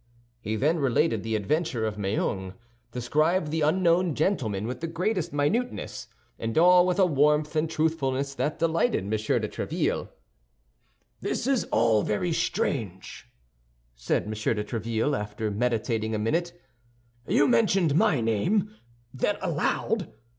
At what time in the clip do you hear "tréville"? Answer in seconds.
9.47-10.09, 14.63-15.15